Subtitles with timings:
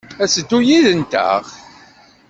[0.23, 1.43] Ad d-teddu yid-nteɣ?